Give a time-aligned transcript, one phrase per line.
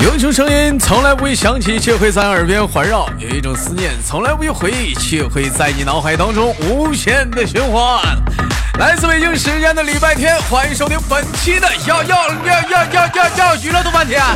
[0.00, 8.02] 有一种声音从来不会响起，却会在耳边环绕；有一种思念从来不会回忆，却会在你脑海当中无限的循环。
[8.80, 14.20] 来自北京时间的礼拜天，欢迎收听本期的要要要要要要要娱乐多半天。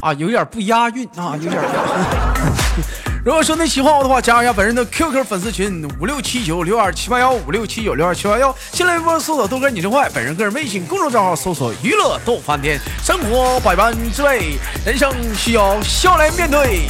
[0.00, 1.62] 啊，有点不押韵啊，有点。
[3.22, 8.54] 如果说你喜欢我的话，加一下本人的 QQ 粉丝群五六七九六二七八幺五六七九六二七八幺。
[8.72, 12.80] 新浪微博搜索豆哥你真坏，本人个人微信公众账号搜索娱乐逗翻天。
[13.02, 14.54] 生活百般滋味，
[14.86, 16.86] 人生需要笑来面对。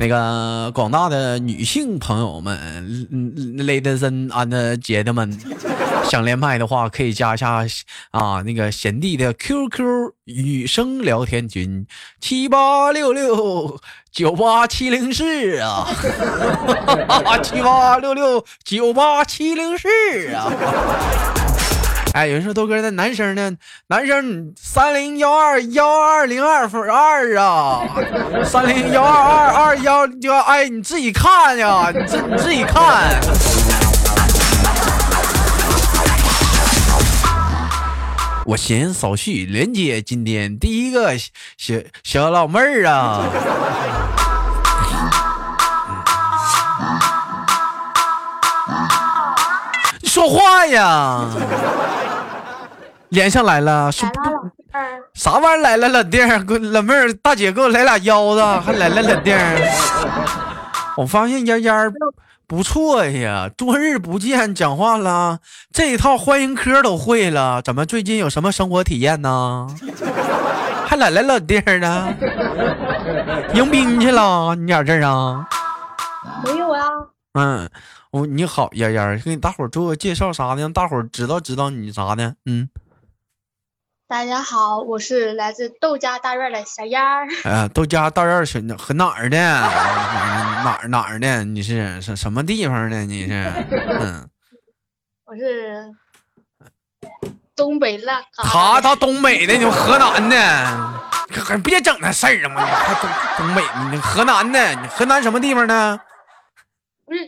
[0.00, 2.58] 那个广大的女性朋友们
[3.58, 4.30] ，ladies and
[4.80, 5.32] gentlemen，
[6.14, 7.66] 想连麦的话可以加一下
[8.12, 11.88] 啊，那个贤弟的 QQ 女生聊天群
[12.20, 13.80] 七八六六
[14.12, 15.88] 九八七零四啊，
[17.42, 19.88] 七八六六九八七零四
[20.32, 20.52] 啊。
[22.12, 23.50] 哎，有人说豆哥那男生呢？
[23.88, 27.82] 男生三零幺二幺二零二分二啊，
[28.44, 33.20] 三零幺二二二幺幺，哎，你自己看呀，你自你自己看。
[38.46, 41.16] 我先扫序连接今天第一个
[41.56, 43.24] 小小老妹儿啊，
[50.02, 51.24] 你说话呀。
[53.08, 54.04] 连上来了，是
[55.14, 55.88] 啥玩意儿来了？
[55.88, 59.38] 冷弟儿，老妹儿，大姐给我来俩腰子，还来了冷弟儿。
[60.96, 61.72] 我发现丫丫
[62.46, 65.40] 不错呀，多日不见，讲话了，
[65.72, 67.62] 这一套欢迎科都会了。
[67.62, 69.66] 怎么最近有什么生活体验呢？
[70.86, 72.14] 还来了老弟儿呢？
[73.54, 74.54] 迎宾去了？
[74.54, 75.48] 你俩这儿啊？
[76.44, 76.86] 没有啊。
[77.32, 77.68] 嗯，
[78.10, 82.34] 我你好，丫丫，给你大伙做个介绍啥的，让大伙知道知道你啥的。
[82.44, 82.68] 嗯。
[84.06, 87.26] 大家好，我是来自豆家大院的小燕儿。
[87.44, 89.36] 哎，豆家大院小和哪儿的？
[90.62, 91.42] 哪儿哪儿的？
[91.44, 93.04] 你是什什么地方的？
[93.06, 93.52] 你是？
[93.70, 94.28] 嗯，
[95.24, 95.90] 我是
[97.56, 98.06] 东北的。
[98.36, 100.36] 他他东北的，你河南的，
[101.32, 102.60] 可别整那事儿了嘛！
[102.60, 105.98] 还东东北，你河南的，你河南什么地方的？
[107.06, 107.20] 不是，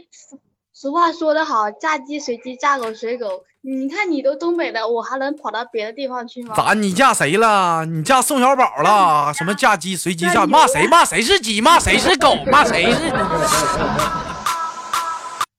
[0.74, 3.44] 俗话说得好，嫁鸡随鸡，嫁狗随狗。
[3.68, 6.54] 你看，你都东北的，我还能跑到别的地方去吗？
[6.54, 6.72] 咋？
[6.74, 7.84] 你嫁谁了？
[7.84, 9.34] 你嫁宋小宝了？
[9.34, 10.46] 什么嫁鸡随鸡嫁？
[10.46, 10.86] 骂谁？
[10.86, 11.60] 骂谁是鸡？
[11.60, 12.36] 骂谁是狗？
[12.46, 13.12] 骂谁是？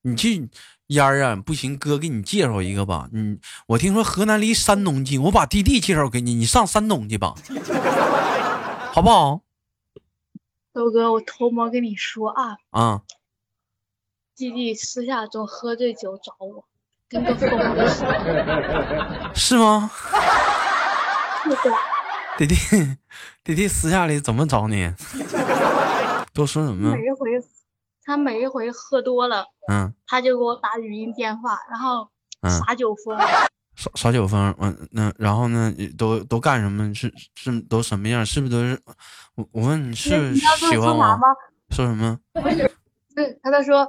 [0.08, 0.48] 你去
[0.86, 1.36] 烟儿啊？
[1.36, 3.10] 不行，哥给你介绍一个吧。
[3.12, 7.34] 嗯，我听说河南离山东近，我把弟弟介绍给你，你上山东去吧，
[8.94, 9.42] 好不好？
[10.72, 12.56] 豆哥，我偷摸跟你说啊。
[12.70, 13.02] 啊。
[14.34, 16.64] 弟弟私下中喝醉酒找我。
[17.08, 19.90] 跟个疯子似的，是吗？
[22.36, 22.54] 弟弟，
[23.42, 24.92] 弟弟私下里怎么找你？
[26.34, 26.92] 都说什么？
[26.94, 27.30] 每一回，
[28.04, 32.08] 他每一回喝多了，嗯，他就给我打语音电话，然后
[32.42, 33.18] 耍酒疯。
[33.74, 35.72] 耍耍酒疯，嗯，那然后呢？
[35.96, 36.92] 都都干什么？
[36.94, 38.26] 是是都什么样？
[38.26, 38.80] 是不是都是？
[39.36, 41.18] 我我问你是喜欢我吗？
[41.70, 42.18] 说什么？
[43.16, 43.88] 是他在说，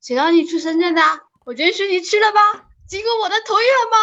[0.00, 1.02] 谁让你去深圳的？
[1.44, 2.66] 我觉得是你吃了吧？
[2.86, 3.96] 经过我的同意了吗？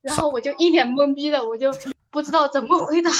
[0.00, 1.74] 然后我就一脸懵逼的，我就
[2.10, 3.10] 不知道怎么回答。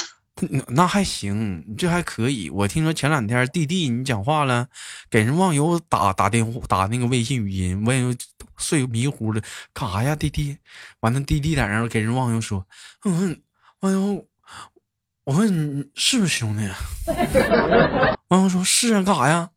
[0.69, 2.49] 那还行，这还可以。
[2.49, 4.69] 我听说前两天弟弟你讲话了，
[5.09, 8.01] 给人忘友打打电话打那个微信语音，我也
[8.55, 9.41] 睡迷糊了，
[9.73, 10.15] 干啥呀？
[10.15, 10.57] 弟弟，
[11.01, 12.65] 完了，弟弟在那给人忘友说，
[13.03, 13.41] 嗯，
[13.81, 14.25] 网友，
[15.25, 16.65] 我问你是不是兄弟？
[18.29, 19.49] 忘友说是啊，干啥呀？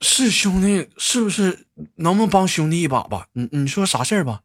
[0.00, 1.66] 是兄弟，是不是
[1.96, 3.26] 能不能帮兄弟一把吧？
[3.32, 4.40] 你你说啥事儿吧？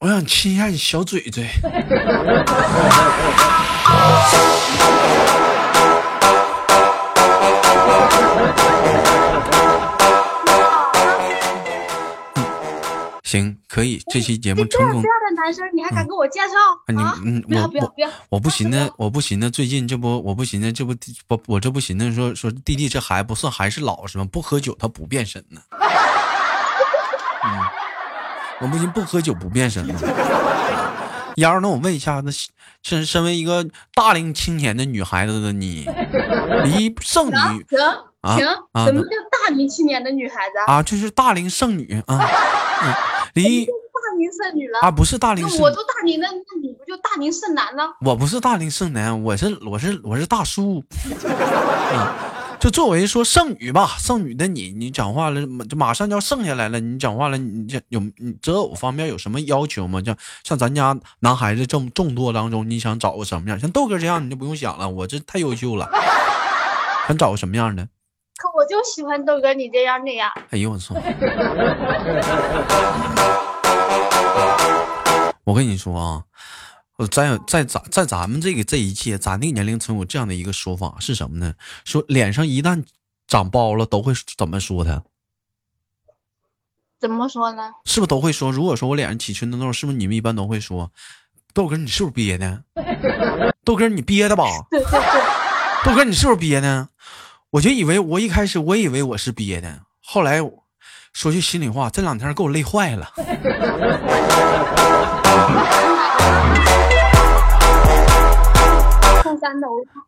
[0.00, 1.48] 我想亲一下你小嘴嘴。
[13.78, 15.00] 可以，这期节目成功。
[15.00, 16.54] 这样的男生你还敢给我介绍？
[16.88, 18.10] 你嗯，不要不要不要！
[18.28, 20.92] 我不寻思，我不寻思，最近这不，我不寻思，这不
[21.28, 24.26] 不，我这不寻思说说弟弟这孩子不算还是老实吗？
[24.32, 25.60] 不喝酒他不变身呢。
[27.44, 27.50] 嗯，
[28.62, 29.94] 我不行，不喝酒不变身呢。
[31.36, 32.32] 幺儿，那我问一下，那
[32.82, 33.64] 身身为一个
[33.94, 35.88] 大龄青年的女孩子的你，
[36.64, 37.78] 离剩女停
[38.36, 40.82] 停，什么叫大龄青年的女孩子啊？
[40.82, 42.18] 就是大龄剩女啊。
[43.34, 43.72] 离大
[44.16, 47.84] 龄剩女了啊，不是大龄剩，我都大龄了，那你不就大龄剩男了？
[48.00, 50.82] 我不是大龄剩男，我是我是我是大叔。
[52.58, 60.02] 就作为说剩女吧，剩女的你，你讲话了，马就马上就要剩下来了，你讲话了，你这有你择偶方面有什么要求吗？
[60.04, 63.60] 像像咱家男孩子这么众多当中，你想找个什么样？
[63.60, 65.88] 像豆哥这样，你就不用想了，我这太优秀了。
[67.06, 67.86] 想找个什么样的？
[68.38, 70.32] 可我就喜欢豆哥你这样的呀。
[70.50, 70.94] 哎呦我操！
[75.42, 76.22] 我跟你说啊，
[76.98, 81.52] 呃，在在咱在咱们这个这一届，咱那个年龄层有这样的一个说法是什么呢？
[81.84, 82.84] 说脸上一旦
[83.26, 85.02] 长包了，都会怎么说他？
[87.00, 87.72] 怎么说呢？
[87.86, 88.52] 是不是都会说？
[88.52, 90.92] 如果说我脸上起春的痘，是不是你们一般都会说，
[91.52, 92.62] 豆哥你是不是憋的？
[93.66, 94.44] 豆哥你憋的吧？
[95.84, 96.88] 豆哥你是不是憋的？
[97.50, 100.38] 我就以为我一开始我以为我是憋的，后来
[101.14, 103.10] 说句心里话，这两天给我累坏了。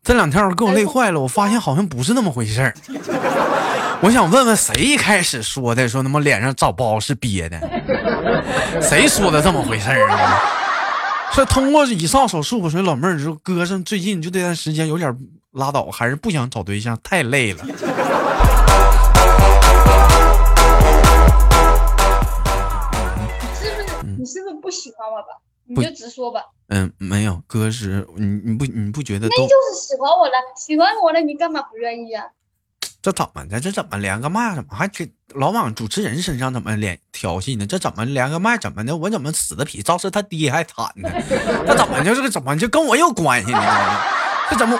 [0.03, 2.75] 这两天给我累坏了，我发现好像不是那么回事儿。
[4.03, 7.59] 我想问问谁一开始说的，说他妈脸上长包是憋的？
[8.83, 10.39] 谁说的这么回事儿啊？
[11.33, 15.17] 是通过以上手术，我说老妹儿，你说哥上最近就这段时间有点
[15.53, 17.65] 拉倒，还是不想找对象，太累了。
[17.65, 17.73] 是
[23.71, 23.85] 不是
[24.17, 25.41] 你是不是不喜欢我吧？
[25.67, 26.41] 你就直说吧。
[26.69, 32.27] 嗯，没有，哥是你你不你不觉得那都就是喜欢我了，喜欢我了，你干嘛不愿意啊？
[33.03, 33.59] 这怎么的？
[33.59, 34.55] 这怎么连个麦？
[34.55, 37.67] 怎么还给老往主持人身上怎么连调戏呢？
[37.67, 38.57] 这怎么连个麦？
[38.57, 38.97] 怎么的？
[38.97, 41.11] 我怎么死的比赵四他爹还惨呢？
[41.67, 43.61] 这怎么就是个怎么就跟我有关系呢？
[44.49, 44.79] 这怎么？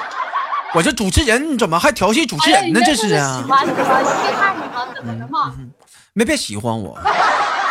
[0.75, 2.81] 我这主持人怎么还调戏主持人呢？
[2.85, 3.71] 这是啊喜欢你
[5.31, 5.55] 嘛？
[6.13, 6.99] 没别喜欢我。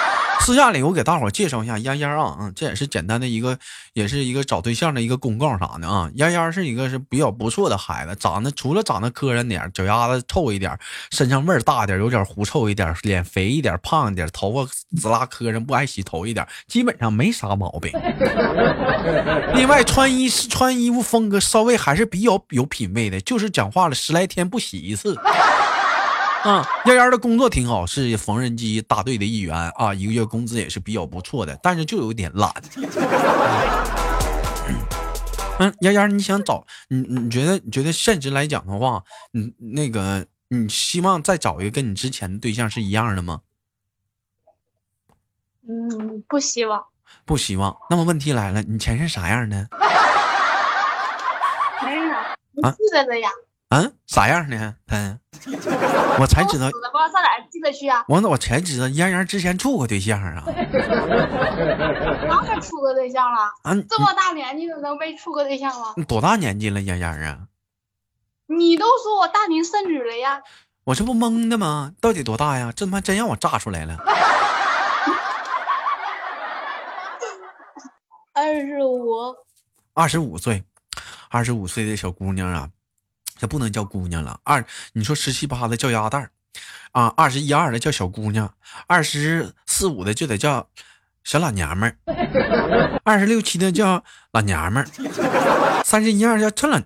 [0.50, 3.56] 私下里我给大伙介绍一下丫丫啊，嗯，这也是简单的一个，
[3.94, 6.10] 也是一个找对象的一个公告啥的啊。
[6.16, 10.76] 丫丫是一个是比较不错的孩子，长得除了长得磕碜点，脚丫子臭一点，
[11.12, 14.68] 身上味儿大点，有点狐臭一点，脸肥一点，胖一点，头发
[14.98, 17.92] 滋啦磕碜，不爱洗头一点，基本上没啥毛病。
[19.54, 25.16] 另外穿衣穿衣服风格稍微还是比较有品位的，就是讲话了十来天不洗一次。
[26.44, 32.50] 啊，丫丫的工作挺好，是缝纫机大队的一员啊，一个月工资也是比较不错的，但是就有点懒。
[35.60, 37.02] 嗯，丫丫，你想找你？
[37.02, 43.42] 你觉得你觉得现实来讲的话，你那个你希望再找一个跟你之前的对象是一样的吗？
[45.68, 46.86] 嗯，不希望。
[47.26, 47.78] 不希望。
[47.90, 49.68] 那么问题来了，你前任啥样的？
[51.84, 52.02] 没有，
[52.54, 53.30] 你啊记得的呀。
[53.30, 53.34] 啊，
[54.08, 54.76] 啥样呢？
[54.88, 55.20] 嗯，
[56.20, 56.72] 我才知道哪
[57.72, 58.04] 去啊？
[58.08, 60.44] 我我才知道嫣嫣之前处过对象啊。
[62.28, 65.94] 当然处过对象了，啊，这么大年纪了能没处过对象吗？
[65.98, 67.48] 你多大年纪了，嫣嫣啊？
[68.48, 70.42] 你都说我大龄剩女了呀？
[70.86, 71.94] 我这不懵的吗？
[72.02, 72.74] 到底多大呀？
[72.76, 73.96] 这他妈真让我炸出来了！
[78.34, 79.36] 二十五。
[79.94, 80.64] 二十五岁，
[81.30, 82.70] 二十五岁的小姑娘啊，
[83.40, 84.40] 这不能叫姑娘了。
[84.44, 86.30] 二，你说十七八的叫鸭蛋儿
[86.92, 88.54] 啊，二十一二的叫小姑娘，
[88.88, 90.68] 二十四五的就得叫
[91.24, 94.88] 小老娘们儿，二十六七的叫老娘们儿，
[95.84, 96.78] 三十一二叫趁老。
[96.78, 96.86] 你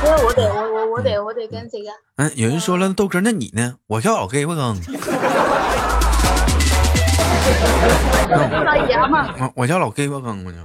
[0.00, 1.92] 这我得我我我得我得跟谁呀？
[2.16, 3.74] 嗯，有人说了，豆哥，那你呢？
[3.88, 4.80] 我叫老 gay 不更？
[8.30, 10.58] 老爷们儿，我我叫老 gay 不更，我就。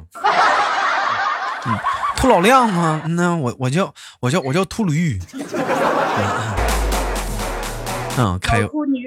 [1.67, 1.77] 嗯，
[2.15, 3.03] 秃老亮吗？
[3.09, 5.19] 那我我叫我叫我叫秃驴。
[8.19, 9.03] 嗯，开老秃驴，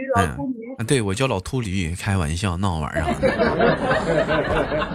[0.86, 3.08] 对我叫老秃驴，开玩笑，闹玩意儿啊。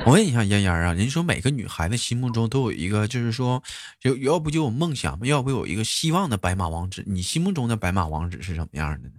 [0.06, 3.62] 我问一下嫣嫣啊，人说每个女孩子心目中都有一个，就是说，
[4.04, 7.04] 有要不就有梦想，要不有一个希望的白马王子。
[7.06, 9.14] 你心目中的白马王子是什么样的呢？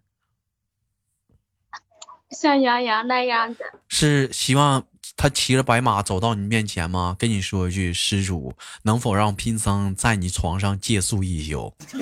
[2.30, 4.82] 像杨洋那样的，是希望
[5.16, 7.16] 他骑着白马走到你面前吗？
[7.18, 11.72] 跟你说一句：“施主，能否让贫僧在你床上借宿一宿？”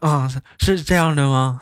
[0.00, 1.58] 啊，是是这样的吗？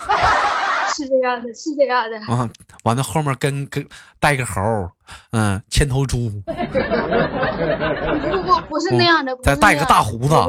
[0.95, 2.19] 是这样的，是这样的。
[2.33, 2.51] 啊，
[2.83, 3.87] 完了后面跟跟
[4.19, 4.91] 带个猴，
[5.31, 6.53] 嗯，牵头猪，不
[8.43, 10.49] 不不是那样的，再带个大胡子，我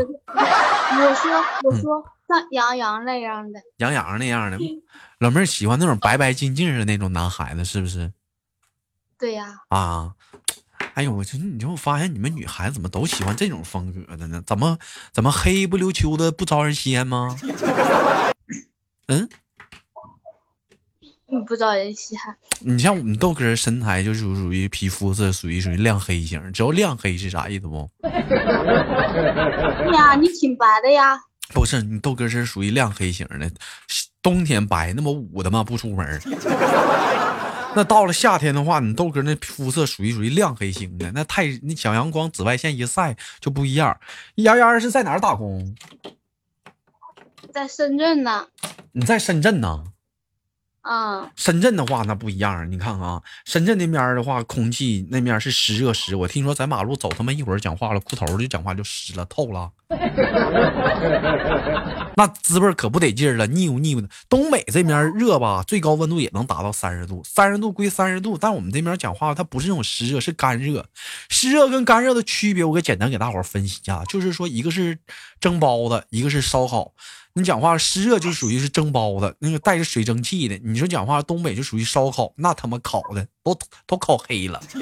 [1.16, 4.60] 说我说像杨洋那样的，杨洋那样的。
[5.18, 8.14] 老妹儿喜欢那种白白净净的那种男孩子，是不是？
[9.18, 10.14] 对呀，啊，
[10.94, 14.42] 哎呦，我这你就发现你们女孩子怎么都喜欢这种风格的呢？
[14.46, 14.78] 怎么
[15.12, 17.36] 怎么黑不溜秋的不招人稀罕吗？
[19.10, 19.28] 嗯，
[21.32, 22.38] 嗯，不招人稀罕。
[22.62, 27.90] 你像我们豆哥身材就是属于皮肤是属于属于亮黑型，知道亮黑是啥意思不？
[28.02, 28.10] 对
[29.98, 31.20] 呀，你挺白的呀。
[31.54, 33.52] 不是，你豆哥是属于亮黑型的，
[34.22, 35.64] 冬天白那么捂的吗？
[35.64, 36.22] 不出门。
[37.76, 44.00] 那到了夏天的话，你豆哥那肤色属于属于亮黑型的，那太那小阳光紫外线一晒就不一样。
[44.36, 45.76] 丫丫是在哪儿打工？
[47.54, 48.48] 在深圳呢。
[48.92, 49.84] 你在深圳呢？
[50.82, 56.16] 嗯，深圳的话那不一样，你看啊，深圳那边的话，空气那面是湿热湿。
[56.16, 59.70] 我听说在马路走他妈一会儿讲话了，裤头就讲话就湿了透了，
[62.16, 64.08] 那滋味可不得劲儿了，腻乎腻乎的。
[64.30, 70.86] 东北这边热吧，最高温度也能达到三十度，三十度归三十度，但我们这边讲话它不是那种湿热，是干热。
[71.30, 74.98] 湿热跟干热的区别，我给简单给大伙分析一下，就是说一个是
[75.42, 76.94] 蒸包子，一个是烧烤。
[77.40, 80.60] 你讲话湿热就属于是蒸包子，那个带着水蒸气的。
[80.62, 84.62] 你说讲话东北就属于烧烤，那他妈烤的都都烤黑了。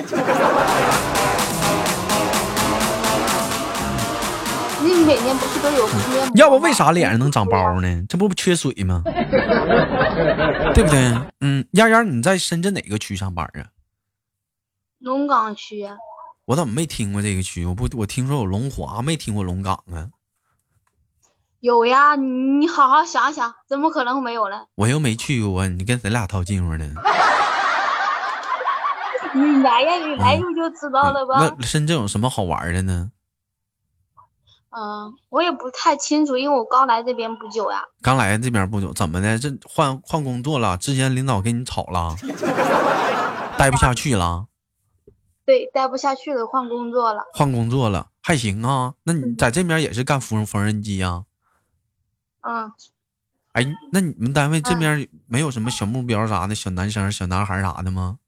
[4.80, 6.36] 你每年不是都有敷面膜？
[6.36, 8.04] 要不为啥脸上能长包呢？
[8.10, 9.04] 这不不缺水吗？
[10.74, 11.16] 对不对？
[11.42, 13.66] 嗯，丫丫，你在深圳哪个区上班啊？
[15.00, 15.88] 龙岗区。
[16.46, 17.66] 我怎么没听过这个区？
[17.66, 20.10] 我不，我听说有龙华，没听过龙岗啊。
[21.68, 24.62] 有呀，你好好想想，怎么可能没有呢？
[24.76, 26.86] 我又没去过，你跟谁俩套近乎呢？
[29.36, 31.36] 你来呀，你来不就知道了吧？
[31.58, 33.12] 那深圳有什么好玩的呢？
[34.70, 37.84] 嗯，我也不太清楚，因为我刚来这边不久呀。
[38.02, 39.38] 刚来这边不久，怎么的？
[39.38, 40.78] 这换换工作了？
[40.78, 42.16] 之前领导跟你吵了，
[43.58, 44.46] 待不下去了？
[45.46, 47.24] 对，待不下去了，换工作了。
[47.34, 48.94] 换工作了，还行啊。
[49.04, 51.24] 那你在这边也是干缝缝纫机啊？
[52.48, 52.72] 嗯，
[53.54, 58.20] 哎，那你们单位这边没有什么小目标啥的，小男生、小男孩啥的吗？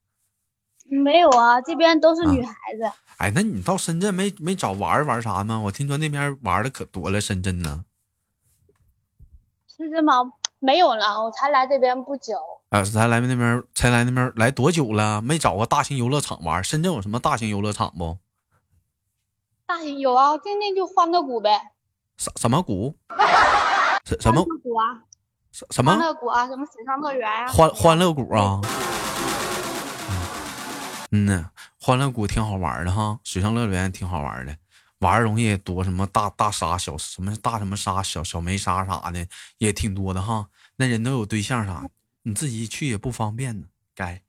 [0.90, 2.92] 没有啊，这边都是女孩子。
[3.18, 5.60] 哎，那你到深圳没没找玩玩啥吗？
[5.60, 7.86] 我听说那边玩的可多了，深圳呢。
[9.68, 10.34] 深圳吗？
[10.60, 12.36] 没有了，我才来这边不久。
[12.70, 15.22] 啊，才来那边，才来那边来多久了？
[15.22, 16.62] 没找过大型游乐场玩？
[16.62, 18.18] 深圳有什么大型游乐场不？
[19.66, 21.72] 大型有啊，今天就欢乐谷呗。
[22.18, 22.98] 什什么谷？
[24.20, 25.02] 什么谷啊？
[25.52, 26.48] 什什么欢乐谷啊？
[26.48, 27.48] 什么水上乐园啊？
[27.48, 28.62] 欢欢乐谷啊？
[31.12, 31.50] 嗯呢，
[31.82, 34.56] 欢乐谷挺好玩的哈，水上乐园挺好玩的，
[35.00, 39.26] 玩的东西也多，什么大大沙小什么大什么沙小小梅沙啥的
[39.58, 40.46] 也挺多的哈。
[40.76, 41.84] 那人都有对象啥，
[42.22, 44.22] 你自己去也不方便呢，该。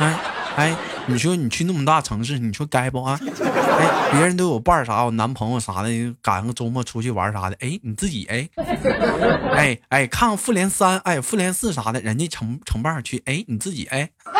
[0.00, 0.33] 哎。
[0.56, 0.74] 哎，
[1.06, 3.18] 你说你去那么大城市，你说该不啊？
[3.76, 5.88] 哎，别人都有伴儿啥，我男朋友啥的，
[6.22, 7.56] 赶上周末出去玩啥的。
[7.60, 8.48] 哎，你自己哎，
[9.52, 13.20] 哎哎，看看复联三，哎，复联四啥的，人家成成伴去。
[13.26, 14.08] 哎，你自己哎，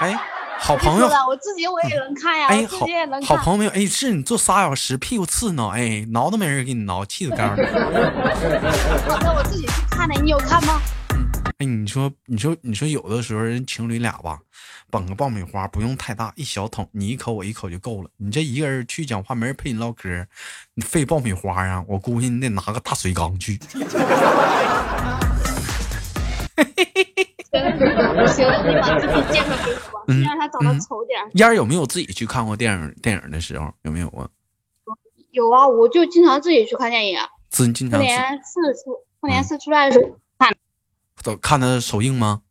[0.00, 0.18] 哎，
[0.58, 2.48] 好朋友，我自己我也能看呀。
[2.48, 2.86] 哎，好，
[3.24, 7.56] 好朋友，哎，是你坐仨小时，屁股刺挠，哎，挠都没人给你挠，气死干了。
[7.56, 10.78] 我那我自己去看的，你有看吗？
[11.58, 14.38] 哎，你说，你说，你说，有的时候人情侣俩吧，
[14.90, 18.10] 捧个爆米花不用太大，一小桶，你一口我一口就够了。
[18.18, 20.26] 你这一个人去讲话，没人陪你唠嗑，
[20.74, 21.82] 你费爆米花呀？
[21.88, 23.58] 我估计你得拿个大水缸去。
[28.26, 31.18] 行，你把自己介绍给我，吧，让他长得丑点。
[31.36, 32.94] 燕儿有没有自己去看过电影？
[33.00, 34.28] 电影的时候有没有啊？
[35.30, 37.18] 有啊，我就经常自己去看电影。
[37.48, 37.98] 自经常。
[37.98, 38.90] 过年四出，
[39.22, 40.18] 复联四出来的时候。
[41.26, 42.42] 都看的首映吗？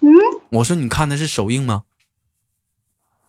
[0.00, 0.10] 嗯，
[0.50, 1.84] 我说你看的是首映吗？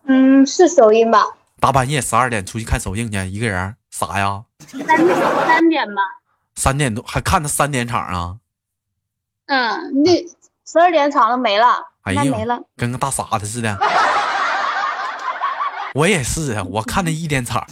[0.06, 1.24] 嗯，是首映吧。
[1.60, 4.46] 大半夜十二点出去看首映去，一个人傻呀？
[4.68, 6.02] 三三点吧。
[6.56, 8.38] 三点多还看的三点场啊？
[9.46, 10.12] 嗯，那
[10.66, 11.68] 十二点场都没了，
[12.02, 13.78] 哎呀，没了，跟个大傻子似的。
[15.94, 17.64] 我也是啊，我看的一点场。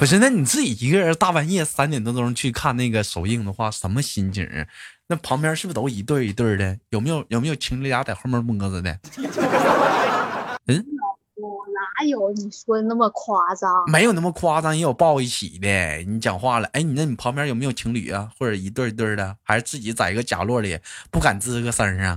[0.00, 4.48] 不是，那你自己一个人大半夜三点多钟去看那个首映的话，什么心情？
[5.08, 6.78] 那旁边是不是都一对一对的？
[6.88, 8.98] 有没有有没有情侣俩在后面摸着的？
[10.68, 10.86] 嗯，
[11.36, 11.66] 我
[11.98, 13.70] 哪有你说的那么夸张？
[13.92, 15.98] 没有那么夸张，也有抱一起的。
[16.06, 18.32] 你讲话了，哎，你那你旁边有没有情侣啊？
[18.38, 19.36] 或者一对一对的？
[19.42, 20.78] 还是自己在一个角落里
[21.10, 22.16] 不敢吱个声啊？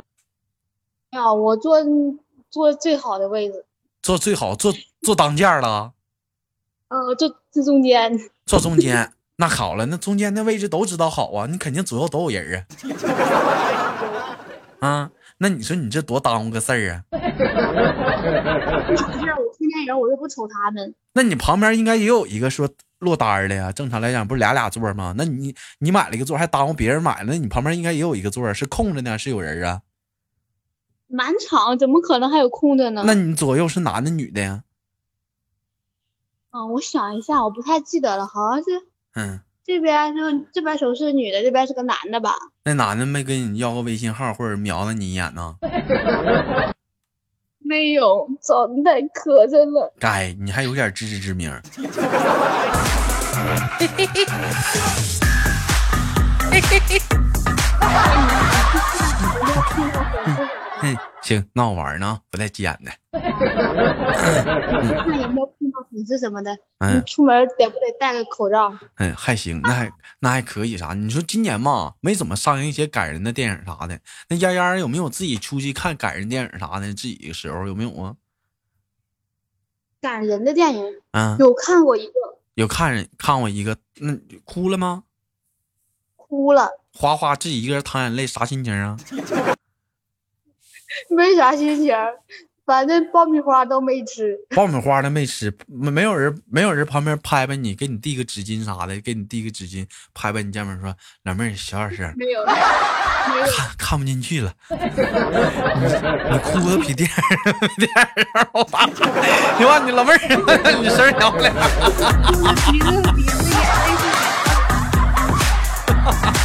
[1.12, 1.76] 呀，我坐
[2.48, 3.66] 坐最好的位置，
[4.00, 4.72] 坐最好，坐
[5.02, 5.92] 坐当间了。
[6.88, 14.36] 呃，坐坐中间， 坐中间，那好了，那中间那位置都知道好啊，你肯定左右都有人啊。
[14.88, 17.02] 啊，那你说你这多耽误个事儿啊？
[17.10, 19.08] 不是，我
[19.58, 20.94] 看电影我又不瞅他们。
[21.14, 23.72] 那你旁边应该也有一个说落单儿的呀？
[23.72, 25.14] 正常来讲不是俩俩座吗？
[25.16, 29.80] 那你你买了一个座，还耽误别人买了，那你旁边应该也有一个座儿是空着呢，是有人啊？
[31.08, 33.02] 满场怎么可能还有空着呢？
[33.06, 34.62] 那你左右是男的女的呀？
[36.56, 38.70] 啊，我想一下，我不太记得了，好像是
[39.14, 40.22] 嗯，这边就
[40.54, 42.32] 这边手是女的，这边是个男的吧？
[42.64, 45.56] 那男的没跟你要个微信号或者瞄了你一眼呢？
[47.60, 49.92] 没有，长得太磕碜了。
[50.00, 51.60] 该你还有点自知之明儿。
[60.82, 62.90] 嗯，行，那我玩呢，不带急眼的。
[63.12, 63.22] 看
[65.20, 65.46] 有没有
[65.96, 68.76] 碰到粉丝什么的，嗯你出门得不得戴个口罩？
[68.96, 70.92] 嗯，还行，那还那还可以啥？
[70.92, 73.98] 你说今年嘛，没怎么上映一些感人的电影啥的。
[74.28, 76.86] 那丫丫有没有自己出去看感人电影啥的？
[76.88, 78.16] 自己的时候有没有啊？
[80.00, 82.12] 感人的电影嗯，有看过一个，
[82.54, 85.04] 有看人看过一个，那、哭了吗？
[86.16, 88.96] 哭了，花花自己一个人淌眼泪，啥心情啊？
[91.10, 92.14] 没啥心情儿，
[92.66, 94.36] 反正爆米花都没吃。
[94.50, 100.92] 爆米花都没吃，没没有人没有人旁边拍拍你，给你递个纸巾啥的，给你递个纸巾，拍拍你肩膀说
[101.22, 102.52] ：“老妹儿小点声，没有，没
[103.38, 103.46] 有。
[103.46, 104.52] 看看不进去了。
[104.68, 104.76] 你”
[106.28, 107.14] 你哭的比电影
[107.76, 108.84] 电影好大。
[109.58, 110.18] 你看你老妹儿，
[110.82, 111.52] 你声儿小点。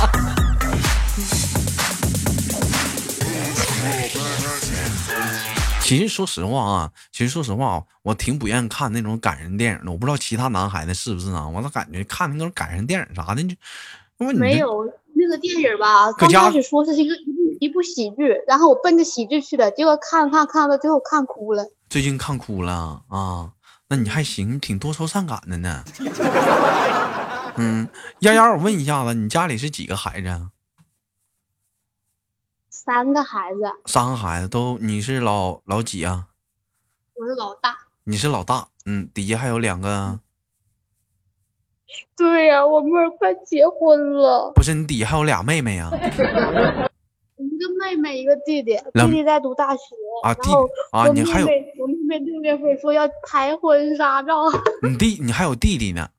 [5.92, 9.92] 其实说实话啊，其实说实话，我挺不愿意看那种感人电影的。
[9.92, 11.46] 我不知道其他男孩子是不是啊？
[11.46, 13.54] 我咋感觉看那种感人电影啥的，就
[14.18, 16.10] 我没有那个电影吧？
[16.14, 21.66] 刚开始说是一个一部一部喜剧，然后我奔着喜剧去的，结果看看看到最后看哭了。
[21.90, 23.50] 最近看哭了啊？
[23.90, 25.84] 那你还行，挺多愁善感的呢。
[27.58, 27.86] 嗯，
[28.20, 30.52] 丫丫，我问一下子，你家里是几个孩子啊？
[32.84, 36.30] 三个孩子，三个孩子都，你是老老几啊？
[37.14, 37.78] 我是老大。
[38.06, 40.20] 你是老大，嗯，底下还有两个，
[42.18, 45.92] 对呀、我妹儿快结婚了，不是你底下还有俩妹妹呀、
[47.38, 49.84] 一个妹妹，一个弟弟，弟弟在读大学。
[50.24, 50.34] 啊？
[50.34, 50.50] 弟
[50.92, 51.46] 啊，你还有
[51.78, 54.50] 我妹妹六月份说要拍婚纱照。
[54.82, 56.10] 你弟，你还有弟弟呢。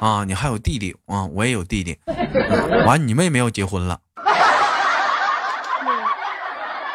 [0.00, 1.98] 啊，你还有弟弟啊，我也有弟弟。
[2.06, 4.00] 嗯完，你妹妹要结婚了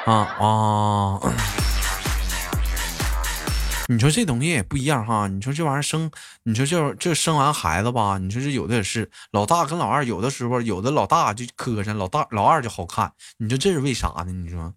[0.05, 1.19] 啊啊！
[3.87, 6.09] 你说这东西也不一样哈，你说这玩意儿生，
[6.43, 14.31] 你说这这生完孩子吧，你说这有的也是老大跟老二，有的时候有的老大就磕碜，老大老二就好看，你说这是为啥呢？
[14.31, 14.73] 你说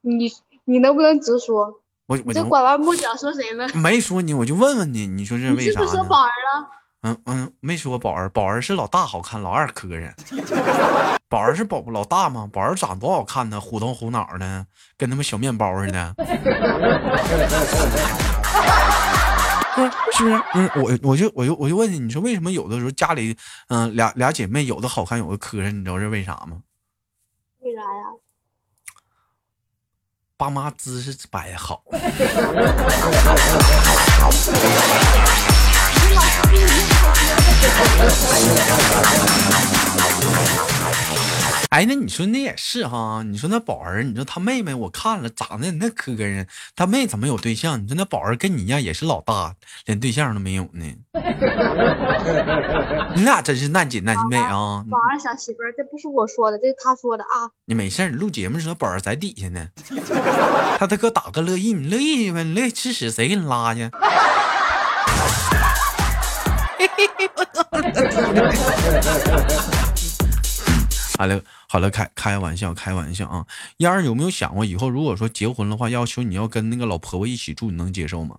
[0.00, 0.32] 你
[0.64, 1.80] 你能不能直说？
[2.06, 3.68] 我我就拐弯抹角说谁呢？
[3.74, 5.86] 没说你，我就问问你，你说这是为啥呢？
[5.86, 6.68] 是不是说宝儿啊？
[7.02, 10.12] 嗯嗯，没说宝儿，宝儿是老大好看，老二磕碜。
[11.28, 12.48] 宝儿是宝老大吗？
[12.52, 16.14] 宝儿长多好看呢，虎头虎脑的，跟他妈小面包似的。
[19.76, 20.42] 嗯，是不是？
[20.54, 23.36] 嗯，我我就我就我就问你，你说为什么有的时候家里，
[23.68, 26.62] 嗯、俩俩姐妹有的好看，有的磕碜，你知道是为啥吗？
[27.60, 27.86] 为啥呀？
[30.36, 31.84] 爸妈姿势摆得好。
[41.70, 47.82] 哎，那你说那也是哈，你说那宝儿，你说他妹妹我看了长得那磕碜，他妹怎么有对象？
[47.82, 49.54] 你说那宝儿跟你一样也是老大，
[49.84, 50.84] 连对象都没有呢。
[53.14, 54.82] 你俩真是难姐难妹啊！
[54.90, 57.50] 宝儿小媳妇儿，这不是我说的，这是他说的啊。
[57.66, 59.68] 你没事儿，录节目的时候宝儿在底下呢，
[60.78, 62.42] 他他哥打个乐意，你乐意呗？
[62.44, 63.90] 你乐意吃屎谁给你拉去？
[71.18, 73.44] 好了好了，开开玩笑，开玩笑啊！
[73.78, 78.38] 燕儿有没有想过以后如果说结婚的话，要求你要跟那个老婆婆一起住，你能接受吗？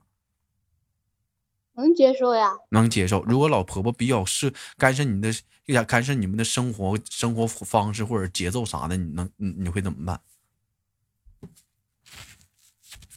[1.73, 2.53] 能接受呀？
[2.71, 3.23] 能接受。
[3.25, 5.29] 如果老婆婆比较是干涉你的，
[5.65, 10.21] 有点干涉你们的生活生活方式或者节奏啥的，你能你你会怎么办？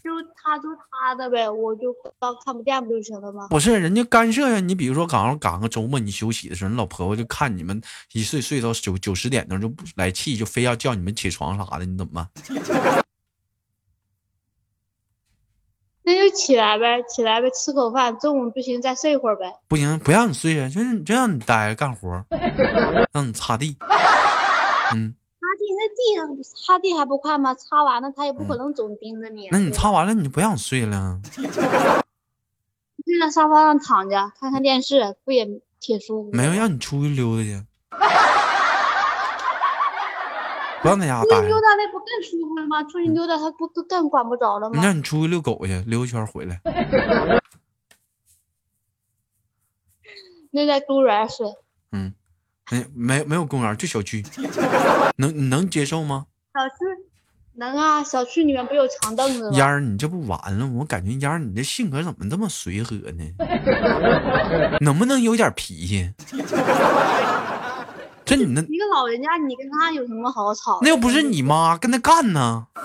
[0.03, 0.11] 就
[0.43, 3.47] 他做他的呗，我就当看不见不就行了吗？
[3.49, 7.81] 不是人家干涉呀，你比如说赶上赶个周末你休息的时候，你老婆婆就看你们
[8.13, 12.29] 一睡睡到九九十点钟就不来气，就非要叫你们起床啥的，你怎么办？
[16.05, 19.55] 那就起来呗，起来呗，吃口饭，中午不行再睡会儿呗。
[19.69, 22.27] 不行，不让你睡啊，就是就让你待着干活儿，
[23.13, 23.77] 让你擦地，
[24.95, 25.15] 嗯，
[25.73, 27.55] 那地上擦地还不快吗？
[27.55, 29.49] 擦完了他也不可能总盯着你。
[29.51, 31.21] 那你擦完了你就不让睡了？
[33.05, 35.47] 就在沙发上躺着看看电视，不也
[35.81, 36.31] 挺舒服？
[36.33, 37.63] 没有让你出去溜达去，
[40.83, 41.49] 不让在家待出去。
[41.49, 42.83] 溜达那不更舒服了吗？
[42.85, 44.83] 出去溜达他不更更管不着了吗？
[44.83, 46.61] 让你出去遛狗去，溜一圈回来。
[50.55, 51.47] 那在公园睡，
[51.93, 52.15] 嗯，
[52.73, 54.25] 没没没有公园，就小区，
[55.17, 56.25] 能你能接受吗？
[56.55, 56.75] 小区
[57.55, 59.57] 能啊，小区里面不有长凳子吗？
[59.57, 60.67] 烟儿，你这不完了？
[60.67, 63.25] 我感觉烟儿，你这性格怎么这么随和呢？
[64.81, 66.11] 能不能有点脾气？
[68.25, 70.79] 这你那一个老人家，你跟他有什么好吵？
[70.81, 72.67] 那又不是你妈，跟他干呢？
[72.75, 72.83] 那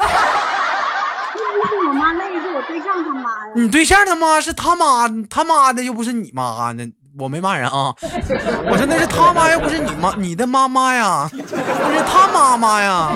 [1.61, 3.53] 不是我妈，那也是我对象他妈呀。
[3.55, 6.85] 你对象他妈是他妈，他妈的又不是你妈呢。
[7.19, 7.93] 我没骂人啊，
[8.69, 13.11] 我说那是他妈，又不是你妈，你的妈妈呀，那是他妈妈呀，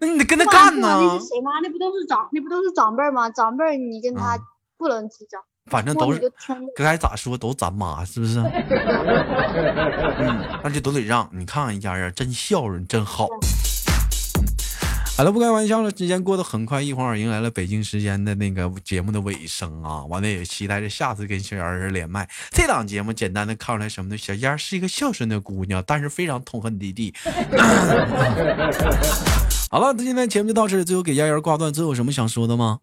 [0.00, 0.88] 那你得跟他干呢。
[1.00, 1.50] 那是谁妈？
[1.62, 3.28] 那不都是长，那不都是长辈吗？
[3.30, 4.40] 长辈你跟他嗯
[4.78, 5.38] 不能计较，
[5.70, 6.56] 反正都是听。
[6.76, 8.38] 该咋说都咱妈是不是？
[10.18, 13.28] 嗯，那就都得让你看看一家人真孝顺，真好。
[15.14, 20.02] 嗯好了，不开玩笑了，时间过得很快，一晃儿迎来了北京时间的那个节目的尾声啊！
[20.06, 22.28] 完了也期待着下次跟小丫儿连麦。
[22.50, 24.16] 这档节目简单的看出来什么呢？
[24.16, 27.14] 小丫儿是一个孝顺的姑娘，但是非常痛恨弟弟。
[29.70, 32.80] 好了，今天节目就到这里，最后给丫丫挂断，最后有什么想说的吗？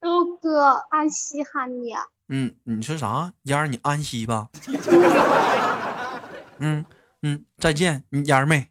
[0.00, 2.02] 周哥，安息哈你啊！
[2.30, 3.32] 嗯，你说啥？
[3.44, 4.48] 丫儿，你安息吧。
[6.58, 6.84] 嗯
[7.22, 8.70] 嗯，再见，你丫儿妹。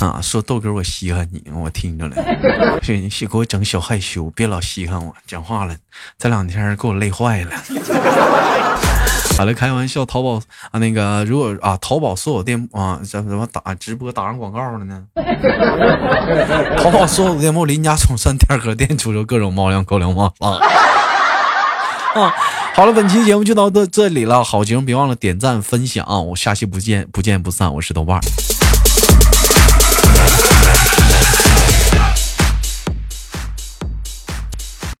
[0.00, 2.16] 啊，说豆哥，我稀罕你，我听着了，
[2.82, 5.74] 是你给我整小害羞，别老稀罕我，讲话了，
[6.18, 7.50] 这两天给我累坏了。
[9.36, 15.02] 好了，开玩笑，淘宝啊，那个如果啊，淘宝所有店啊，怎么打直播打上广告了呢？
[16.78, 20.58] 淘宝所有店铺邻家宠三天和店出售各种猫粮、狗粮、猫啊。
[22.14, 22.34] 啊，
[22.74, 24.42] 好了，本期节目就到这这里了。
[24.42, 27.72] 好节目别忘了点赞分享，我下期不见不见不散。
[27.74, 28.57] 我是豆瓣儿。